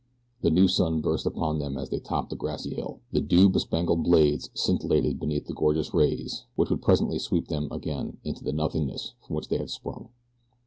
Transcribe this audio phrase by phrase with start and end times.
[0.41, 3.01] The new sun burst upon them as they topped a grassy hill.
[3.11, 7.75] The dew bespangled blades scintillated beneath the gorgeous rays which would presently sweep them away
[7.77, 10.09] again into the nothingness from which they had sprung.